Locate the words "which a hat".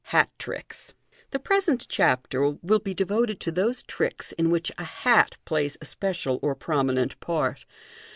4.49-5.37